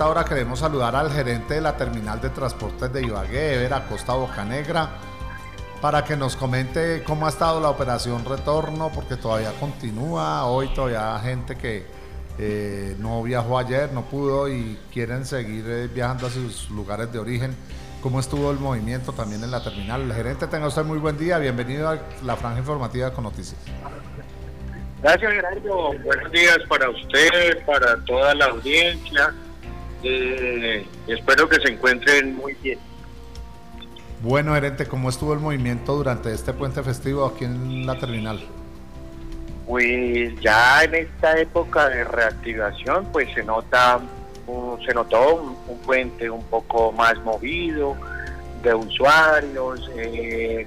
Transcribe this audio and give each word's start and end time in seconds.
esta 0.00 0.08
hora 0.08 0.24
queremos 0.24 0.60
saludar 0.60 0.96
al 0.96 1.12
gerente 1.12 1.56
de 1.56 1.60
la 1.60 1.76
terminal 1.76 2.22
de 2.22 2.30
transportes 2.30 2.90
de 2.90 3.02
Ibagué, 3.02 3.56
Ever 3.56 3.82
Costa 3.86 4.14
Bocanegra, 4.14 4.88
para 5.82 6.02
que 6.04 6.16
nos 6.16 6.36
comente 6.36 7.02
cómo 7.04 7.26
ha 7.26 7.28
estado 7.28 7.60
la 7.60 7.68
operación 7.68 8.24
retorno, 8.24 8.90
porque 8.94 9.16
todavía 9.16 9.52
continúa. 9.60 10.46
Hoy 10.46 10.72
todavía 10.72 11.18
gente 11.18 11.54
que 11.54 11.84
eh, 12.38 12.96
no 12.98 13.22
viajó 13.22 13.58
ayer, 13.58 13.92
no 13.92 14.06
pudo 14.06 14.48
y 14.48 14.78
quieren 14.90 15.26
seguir 15.26 15.66
eh, 15.68 15.88
viajando 15.88 16.28
a 16.28 16.30
sus 16.30 16.70
lugares 16.70 17.12
de 17.12 17.18
origen. 17.18 17.54
¿Cómo 18.02 18.20
estuvo 18.20 18.50
el 18.50 18.58
movimiento 18.58 19.12
también 19.12 19.44
en 19.44 19.50
la 19.50 19.62
terminal? 19.62 20.00
El 20.00 20.14
gerente, 20.14 20.46
tenga 20.46 20.68
usted 20.68 20.82
muy 20.82 20.96
buen 20.96 21.18
día. 21.18 21.36
Bienvenido 21.36 21.90
a 21.90 21.98
la 22.24 22.36
franja 22.36 22.60
informativa 22.60 23.12
con 23.12 23.24
noticias. 23.24 23.60
Gracias, 25.02 25.30
Gerardo. 25.30 25.92
Buenos 26.02 26.32
días 26.32 26.58
para 26.70 26.88
usted, 26.88 27.66
para 27.66 28.02
toda 28.06 28.34
la 28.34 28.46
audiencia. 28.46 29.34
Eh, 30.02 30.86
espero 31.06 31.48
que 31.48 31.56
se 31.56 31.72
encuentren 31.72 32.36
muy 32.36 32.54
bien. 32.62 32.78
Bueno, 34.22 34.54
gerente, 34.54 34.86
¿cómo 34.86 35.08
estuvo 35.08 35.32
el 35.32 35.40
movimiento 35.40 35.96
durante 35.96 36.32
este 36.32 36.52
puente 36.52 36.82
festivo 36.82 37.24
aquí 37.24 37.44
en 37.44 37.86
la 37.86 37.98
terminal? 37.98 38.40
Pues 39.66 40.38
ya 40.40 40.84
en 40.84 40.94
esta 40.94 41.38
época 41.38 41.88
de 41.88 42.04
reactivación, 42.04 43.06
pues 43.12 43.32
se 43.32 43.42
nota, 43.42 44.00
se 44.86 44.92
notó 44.92 45.54
un, 45.68 45.78
puente 45.78 46.28
un 46.28 46.44
poco 46.44 46.92
más 46.92 47.16
movido 47.20 47.96
de 48.62 48.74
usuarios. 48.74 49.90
Eh, 49.96 50.66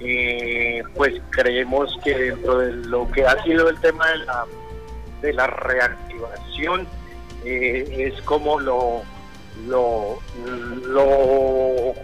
eh, 0.00 0.82
pues 0.94 1.20
creemos 1.28 1.98
que 2.02 2.16
dentro 2.16 2.58
de 2.58 2.72
lo 2.72 3.10
que 3.10 3.26
ha 3.26 3.42
sido 3.42 3.68
el 3.68 3.78
tema 3.80 4.06
de 4.08 4.18
la, 4.18 4.46
de 5.20 5.32
la 5.34 5.46
reactivación 5.46 6.86
eh, 7.44 8.12
es 8.12 8.22
como 8.22 8.60
lo, 8.60 9.02
lo, 9.66 10.18
lo, 10.86 11.94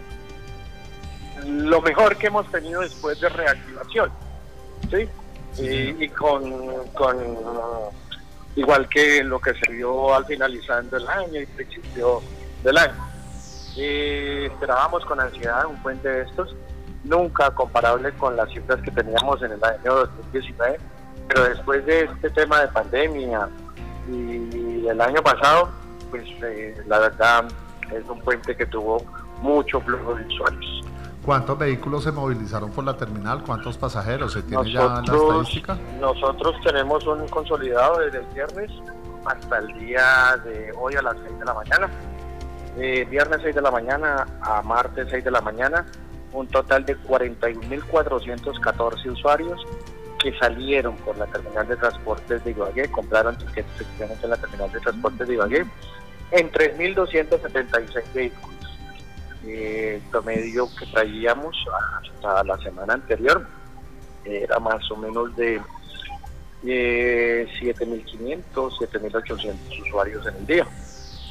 lo 1.47 1.83
mejor 1.83 2.17
que 2.17 2.29
hemos 2.29 2.51
tenido 2.51 2.81
después 2.81 3.21
de 3.21 3.29
reactivación. 3.29 4.11
¿sí? 4.91 5.09
Y, 5.59 6.09
con, 6.11 6.43
con 6.95 7.17
igual 8.57 8.89
que 8.89 9.25
lo 9.25 9.39
que 9.41 9.55
se 9.55 9.73
vio 9.73 10.15
al 10.15 10.27
finalizando 10.27 10.97
el 10.97 11.09
año 11.09 11.41
y 11.41 11.47
principio 11.47 12.23
del 12.63 12.77
año. 12.79 12.95
Eh, 13.79 14.49
esperábamos 14.51 15.05
con 15.05 15.21
ansiedad 15.21 15.67
un 15.67 15.83
puente 15.83 16.09
de 16.09 16.23
estos 16.23 16.55
nunca 17.05 17.51
comparable 17.51 18.13
con 18.13 18.37
las 18.37 18.51
cifras 18.51 18.81
que 18.83 18.91
teníamos 18.91 19.41
en 19.43 19.53
el 19.53 19.65
año 19.65 19.95
2019, 19.95 20.79
pero 21.29 21.45
después 21.45 21.87
de 21.87 22.05
este 22.05 22.31
tema 22.31 22.61
de 22.61 22.69
pandemia 22.69 23.49
y 24.09 24.87
el 24.87 25.01
año 25.01 25.23
pasado, 25.23 25.69
pues 26.11 26.25
eh, 26.43 26.77
la 26.87 26.99
verdad 27.01 27.47
es 27.93 28.09
un 28.09 28.21
puente 28.21 28.57
que 28.57 28.67
tuvo 28.67 29.05
mucho 29.41 29.81
flujo 29.81 30.15
de 30.15 30.25
usuarios. 30.27 30.83
¿Cuántos 31.25 31.59
vehículos 31.59 32.05
se 32.05 32.13
movilizaron 32.13 32.71
por 32.71 32.85
la 32.85 32.97
terminal? 32.97 33.43
¿Cuántos 33.45 33.77
pasajeros? 33.77 34.33
¿Se 34.33 34.43
tiene 34.43 34.73
ya 34.73 35.03
la 35.05 35.11
estadística? 35.17 35.77
Nosotros 36.01 36.55
tenemos 36.65 37.05
un 37.07 37.27
consolidado 37.29 37.99
desde 37.99 38.19
el 38.19 38.27
viernes 38.27 38.71
hasta 39.25 39.59
el 39.59 39.67
día 39.79 40.37
de 40.45 40.73
hoy 40.79 40.95
a 40.95 41.03
las 41.03 41.17
6 41.27 41.41
de 41.41 41.45
la 41.45 41.55
mañana. 41.55 41.91
Eh, 42.79 43.05
viernes 43.11 43.41
6 43.43 43.57
de 43.57 43.61
la 43.61 43.73
mañana 43.73 44.25
a 44.41 44.63
martes 44.63 45.09
6 45.11 45.25
de 45.25 45.31
la 45.31 45.41
mañana 45.41 45.87
un 46.33 46.49
total 46.49 46.85
de 46.85 46.99
41.414 46.99 49.11
usuarios 49.11 49.65
que 50.27 50.39
salieron 50.39 50.97
por 50.97 51.17
la 51.17 51.27
terminal 51.27 51.69
de 51.69 51.77
transportes 51.77 52.43
de 52.43 52.51
Ibagué, 52.51 52.91
compraron 52.91 53.39
tickets 53.39 53.69
en 54.01 54.31
la 54.31 54.37
terminal 54.37 54.73
de 54.73 54.81
transportes 54.81 55.29
de 55.29 55.35
Ibagué, 55.35 55.65
en 56.33 56.51
3.276 56.51 58.13
vehículos. 58.13 58.79
el 59.47 60.03
promedio 60.11 60.69
que 60.77 60.87
traíamos 60.87 61.57
hasta 62.03 62.43
la 62.43 62.59
semana 62.59 62.95
anterior 62.95 63.47
era 64.25 64.59
más 64.59 64.91
o 64.91 64.97
menos 64.97 65.37
de 65.37 65.61
eh, 66.65 67.47
7.500, 67.61 68.45
7.800 68.53 69.83
usuarios 69.87 70.27
en 70.27 70.35
el 70.35 70.47
día, 70.47 70.67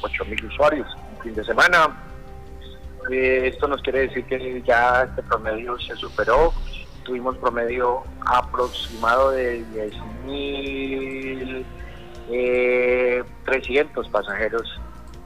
8.000 0.00 0.48
usuarios. 0.48 0.88
Un 1.16 1.22
fin 1.22 1.34
de 1.34 1.44
semana 1.44 1.94
esto 3.10 3.68
nos 3.68 3.82
quiere 3.82 4.08
decir 4.08 4.24
que 4.24 4.62
ya 4.66 5.02
este 5.02 5.22
promedio 5.22 5.78
se 5.78 5.94
superó. 5.96 6.54
Tuvimos 7.06 7.36
promedio 7.38 8.02
aproximado 8.26 9.30
de 9.30 9.64
10.300 9.72 11.64
eh, 12.30 13.24
pasajeros, 14.10 14.80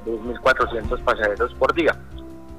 2.400 0.04 1.02
pasajeros 1.02 1.54
por 1.54 1.72
día. 1.74 1.98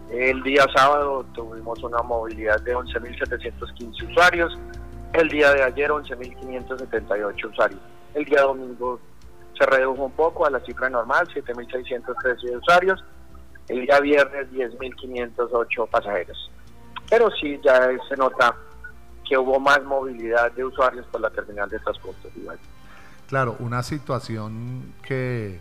El 0.10 0.42
día 0.42 0.66
sábado 0.76 1.24
tuvimos 1.34 1.81
una 1.84 2.02
movilidad 2.02 2.60
de 2.62 2.76
11.715 2.76 4.10
usuarios. 4.10 4.58
El 5.14 5.30
día 5.30 5.54
de 5.54 5.64
ayer 5.64 5.92
11.578 5.92 7.52
usuarios. 7.52 7.80
El 8.16 8.26
día 8.26 8.42
domingo 8.42 9.00
se 9.58 9.66
redujo 9.68 10.04
un 10.04 10.12
poco 10.14 10.48
a 10.48 10.50
la 10.50 10.60
cifra 10.62 10.90
normal, 10.90 11.28
7.613 11.34 12.58
usuarios 12.58 13.04
el 13.68 13.86
día 13.86 14.00
viernes 14.00 14.52
10.508 14.52 15.88
pasajeros. 15.90 16.52
Pero 17.10 17.30
sí, 17.40 17.60
ya 17.64 17.90
se 18.10 18.18
nota 18.18 18.56
que 19.31 19.38
hubo 19.38 19.62
más 19.62 19.81
movilidad 19.86 20.52
de 20.52 20.66
usuarios 20.66 21.06
por 21.06 21.22
la 21.22 21.30
terminal 21.30 21.69
de 21.69 21.80
transporte. 21.80 22.30
Claro, 23.30 23.56
una 23.59 23.81
situación 23.81 24.94
que 25.08 25.58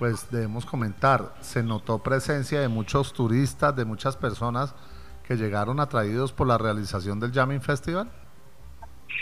pues 0.00 0.28
debemos 0.32 0.66
comentar, 0.66 1.32
se 1.42 1.62
notó 1.62 2.00
presencia 2.00 2.60
de 2.60 2.66
muchos 2.66 3.12
turistas, 3.12 3.76
de 3.76 3.84
muchas 3.84 4.16
personas 4.16 4.74
que 5.22 5.36
llegaron 5.36 5.78
atraídos 5.78 6.32
por 6.32 6.48
la 6.48 6.58
realización 6.58 7.20
del 7.20 7.30
Jamming 7.30 7.60
Festival. 7.60 8.10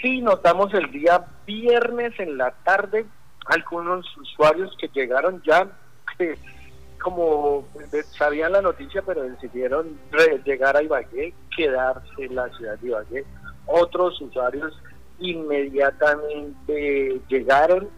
Sí, 0.01 0.23
notamos 0.23 0.73
el 0.73 0.91
día 0.91 1.27
viernes 1.47 2.19
en 2.19 2.39
la 2.39 2.53
tarde 2.65 3.05
algunos 3.45 4.07
usuarios 4.17 4.75
que 4.81 4.89
llegaron 4.89 5.43
ya 5.43 5.69
como 7.03 7.69
sabían 8.17 8.53
la 8.53 8.63
noticia, 8.63 9.03
pero 9.03 9.23
decidieron 9.23 9.99
llegar 10.47 10.79
a 10.79 10.83
Ibagué, 10.83 11.35
quedarse 11.55 12.25
en 12.25 12.35
la 12.35 12.49
ciudad 12.57 12.79
de 12.79 12.87
Ibagué. 12.87 13.27
Otros 13.73 14.21
usuarios 14.21 14.77
inmediatamente 15.21 17.21
llegaron, 17.29 17.89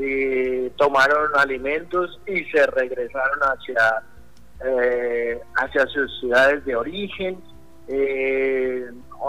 eh, 0.00 0.72
tomaron 0.76 1.36
alimentos 1.36 2.18
y 2.26 2.42
se 2.46 2.66
regresaron 2.66 3.40
hacia, 3.40 4.02
eh, 4.64 5.38
hacia 5.56 5.86
sus 5.88 6.18
ciudades 6.20 6.64
de 6.64 6.76
origen. 6.76 7.38
Eh, 7.88 8.86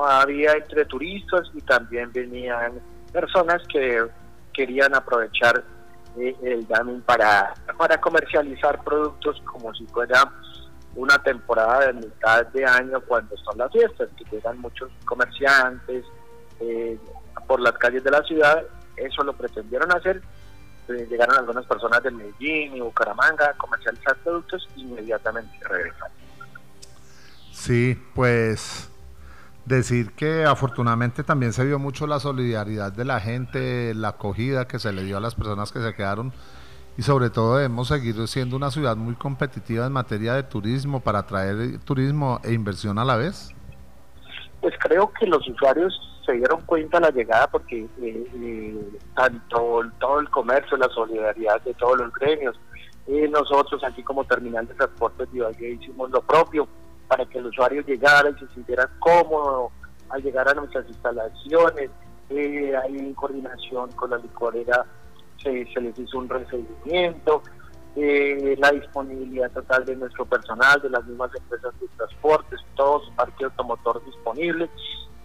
había 0.07 0.53
entre 0.53 0.85
turistas 0.85 1.51
y 1.53 1.59
también 1.61 2.13
venían 2.13 2.79
personas 3.11 3.61
que 3.67 4.05
querían 4.53 4.95
aprovechar 4.95 5.65
el 6.17 6.65
DAMIN 6.67 7.01
para, 7.01 7.53
para 7.77 7.99
comercializar 7.99 8.81
productos 8.83 9.41
como 9.41 9.73
si 9.73 9.85
fuera 9.87 10.31
una 10.95 11.17
temporada 11.21 11.87
de 11.87 11.93
mitad 11.93 12.45
de 12.47 12.65
año 12.65 13.01
cuando 13.01 13.35
son 13.37 13.57
las 13.57 13.71
fiestas, 13.71 14.09
que 14.17 14.25
llegan 14.35 14.59
muchos 14.59 14.91
comerciantes 15.05 16.05
eh, 16.59 16.97
por 17.47 17.59
las 17.59 17.73
calles 17.73 18.03
de 18.03 18.11
la 18.11 18.23
ciudad, 18.23 18.63
eso 18.95 19.23
lo 19.23 19.33
pretendieron 19.33 19.91
hacer, 19.91 20.21
eh, 20.89 21.07
llegaron 21.09 21.37
algunas 21.37 21.65
personas 21.65 22.03
de 22.03 22.11
Medellín 22.11 22.75
y 22.75 22.81
Bucaramanga 22.81 23.49
a 23.49 23.53
comercializar 23.53 24.15
productos 24.17 24.67
e 24.75 24.81
inmediatamente 24.81 25.53
regresaron. 25.67 26.17
Sí, 27.51 27.99
pues 28.13 28.89
decir 29.65 30.11
que 30.11 30.43
afortunadamente 30.43 31.23
también 31.23 31.53
se 31.53 31.63
vio 31.63 31.79
mucho 31.79 32.05
la 32.05 32.19
solidaridad 32.19 32.91
de 32.91 33.05
la 33.05 33.19
gente, 33.19 33.93
la 33.93 34.09
acogida 34.09 34.67
que 34.67 34.79
se 34.79 34.91
le 34.91 35.03
dio 35.03 35.17
a 35.17 35.21
las 35.21 35.35
personas 35.35 35.71
que 35.71 35.81
se 35.81 35.93
quedaron 35.93 36.33
y 36.97 37.01
sobre 37.01 37.29
todo 37.29 37.57
debemos 37.57 37.87
seguir 37.87 38.27
siendo 38.27 38.55
una 38.55 38.71
ciudad 38.71 38.95
muy 38.95 39.15
competitiva 39.15 39.85
en 39.85 39.93
materia 39.93 40.33
de 40.33 40.43
turismo 40.43 40.99
para 40.99 41.19
atraer 41.19 41.79
turismo 41.79 42.39
e 42.43 42.53
inversión 42.53 42.99
a 42.99 43.05
la 43.05 43.15
vez. 43.15 43.53
Pues 44.61 44.73
creo 44.79 45.11
que 45.13 45.25
los 45.25 45.47
usuarios 45.47 45.93
se 46.25 46.33
dieron 46.33 46.61
cuenta 46.61 46.99
la 46.99 47.09
llegada 47.09 47.47
porque 47.47 47.81
eh, 47.81 47.87
eh, 48.35 48.99
tanto 49.15 49.81
todo 49.99 50.19
el 50.19 50.29
comercio, 50.29 50.77
la 50.77 50.87
solidaridad 50.89 51.61
de 51.61 51.73
todos 51.73 51.97
los 51.97 52.13
gremios, 52.13 52.57
eh, 53.07 53.27
nosotros 53.27 53.83
aquí 53.83 54.01
como 54.03 54.23
terminal 54.23 54.65
de 54.67 54.75
transporte 54.75 55.25
de 55.25 55.71
hicimos 55.71 56.09
lo 56.09 56.21
propio 56.21 56.67
para 57.07 57.25
que 57.25 57.37
el 57.37 57.47
usuario 57.47 57.81
llegara 57.81 58.29
y 58.29 58.39
se 58.39 58.47
sintiera 58.53 58.89
cómodo 58.99 59.71
al 60.09 60.23
llegar 60.23 60.47
a 60.47 60.53
nuestras 60.53 60.87
instalaciones. 60.87 61.89
Eh, 62.29 62.73
hay 62.75 62.97
en 62.97 63.13
coordinación 63.13 63.91
con 63.91 64.09
la 64.09 64.17
licorera, 64.17 64.85
se, 65.41 65.81
les 65.81 65.99
hizo 65.99 66.17
un 66.17 66.29
recibimiento, 66.29 67.43
eh, 67.95 68.55
la 68.57 68.71
disponibilidad 68.71 69.51
total 69.51 69.85
de 69.85 69.95
nuestro 69.95 70.25
personal, 70.25 70.81
de 70.81 70.89
las 70.89 71.05
mismas 71.05 71.31
empresas 71.35 71.73
de 71.79 71.87
transportes, 71.97 72.59
todo 72.75 73.01
su 73.01 73.11
parque 73.13 73.45
automotor 73.45 74.03
disponible, 74.05 74.69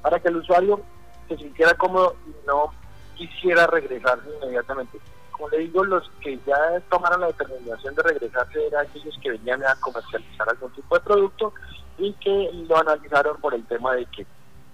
para 0.02 0.20
que 0.20 0.28
el 0.28 0.36
usuario 0.36 0.80
se 1.28 1.36
sintiera 1.36 1.74
cómodo 1.74 2.16
y 2.26 2.46
no 2.46 2.72
quisiera 3.14 3.66
regresar 3.66 4.20
inmediatamente. 4.42 4.98
como 5.32 5.48
le 5.50 5.58
digo, 5.58 5.84
los 5.84 6.10
que 6.20 6.38
ya 6.46 6.80
tomaron 6.90 7.20
la 7.20 7.28
determinación 7.28 7.94
de 7.94 8.02
regresarse 8.02 8.66
eran 8.66 8.86
aquellos 8.86 9.16
que 9.22 9.30
venían 9.30 9.64
a 9.64 9.74
comercializar 9.80 10.48
algún 10.48 10.72
tipo 10.72 10.96
de 10.96 11.04
producto 11.04 11.52
y 11.96 12.12
que 12.14 12.50
lo 12.68 12.76
analizaron 12.76 13.40
por 13.40 13.54
el 13.54 13.64
tema 13.66 13.94
de 13.94 14.06
que 14.06 14.26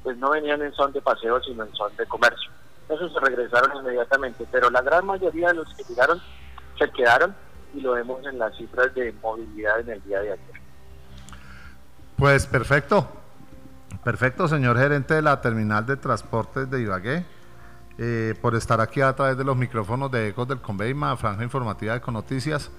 pues 0.03 0.17
no 0.19 0.31
venían 0.31 0.63
en 0.63 0.73
son 0.75 0.93
de 0.93 1.01
paseo, 1.01 1.43
sino 1.43 1.65
en 1.65 1.75
son 1.75 1.95
de 1.97 2.07
comercio. 2.07 2.51
Esos 2.89 3.13
se 3.13 3.21
regresaron 3.21 3.77
inmediatamente, 3.79 4.47
pero 4.51 4.71
la 4.71 4.83
gran 4.83 5.07
mayoría 5.07 5.49
de 5.49 5.55
los 5.55 5.75
que 5.75 5.85
llegaron 5.85 6.21
se 6.79 6.91
quedaron 6.91 7.35
y 7.73 7.81
lo 7.81 7.93
vemos 7.93 8.25
en 8.27 8.39
las 8.39 8.57
cifras 8.57 8.95
de 8.95 9.13
movilidad 9.23 9.81
en 9.81 9.91
el 9.91 10.03
día 10.05 10.21
de 10.21 10.33
ayer. 10.33 10.61
Pues 12.17 12.47
perfecto, 12.47 13.09
perfecto, 14.05 14.47
señor 14.49 14.79
gerente 14.79 15.15
de 15.15 15.23
la 15.23 15.41
terminal 15.41 15.85
de 15.87 15.97
transportes 15.97 16.71
de 16.71 16.83
Ibagué, 16.83 17.25
eh, 17.99 18.35
por 18.41 18.55
estar 18.55 18.81
aquí 18.81 19.01
a 19.01 19.15
través 19.15 19.37
de 19.37 19.45
los 19.45 19.57
micrófonos 19.57 20.11
de 20.11 20.29
Ecos 20.29 20.47
del 20.47 20.61
Conveima, 20.61 21.17
Franja 21.17 21.43
Informativa 21.43 21.95
de 21.95 22.01
Conoticias, 22.01 22.71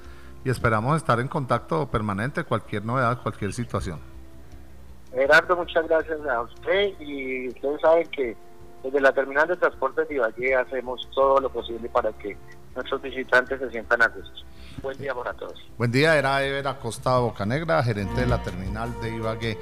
y 0.43 0.49
esperamos 0.49 0.97
estar 0.97 1.19
en 1.19 1.27
contacto 1.27 1.89
permanente, 1.89 2.43
cualquier 2.43 2.85
novedad, 2.85 3.21
cualquier 3.21 3.51
situación. 3.53 3.99
Gerardo, 5.11 5.55
muchas 5.55 5.87
gracias 5.87 6.19
a 6.27 6.41
usted 6.41 6.99
y 6.99 7.47
ustedes 7.47 7.81
saben 7.81 8.07
que 8.09 8.37
desde 8.85 9.01
la 9.01 9.11
terminal 9.11 9.47
de 9.47 9.57
transportes 9.57 10.07
de 10.07 10.15
Ibagué 10.15 10.55
hacemos 10.55 11.09
todo 11.13 11.39
lo 11.39 11.49
posible 11.49 11.89
para 11.89 12.11
que 12.13 12.37
nuestros 12.75 13.01
visitantes 13.01 13.59
se 13.59 13.71
sientan 13.71 14.01
a 14.03 14.07
gusto. 14.09 14.45
Buen 14.83 14.97
día 14.99 15.13
para 15.15 15.33
todos. 15.33 15.59
Buen 15.77 15.91
día, 15.91 16.15
era 16.15 16.45
Ever 16.45 16.67
Acosta 16.67 17.17
Bocanegra, 17.17 17.81
gerente 17.81 18.21
de 18.21 18.27
la 18.27 18.43
terminal 18.43 18.93
de 19.01 19.15
Ibagué. 19.15 19.57